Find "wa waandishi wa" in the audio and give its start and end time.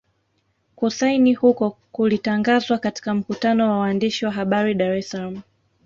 3.71-4.31